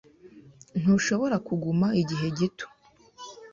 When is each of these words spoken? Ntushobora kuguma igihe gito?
Ntushobora 0.79 1.35
kuguma 1.47 1.87
igihe 2.01 2.27
gito? 2.37 2.65